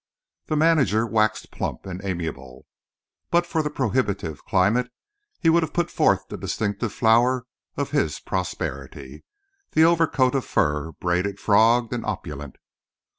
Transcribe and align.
The 0.47 0.55
manager 0.55 1.05
waxed 1.05 1.51
plump 1.51 1.85
and 1.85 2.03
amiable. 2.03 2.65
But 3.29 3.45
for 3.45 3.61
the 3.61 3.69
prohibitive 3.69 4.43
climate 4.45 4.91
he 5.39 5.47
would 5.47 5.61
have 5.61 5.73
put 5.75 5.91
forth 5.91 6.27
the 6.27 6.37
distinctive 6.37 6.91
flower 6.91 7.45
of 7.77 7.91
his 7.91 8.19
prosperity—the 8.19 9.85
overcoat 9.85 10.33
of 10.33 10.43
fur, 10.43 10.93
braided, 10.93 11.39
frogged 11.39 11.93
and 11.93 12.03
opulent. 12.03 12.55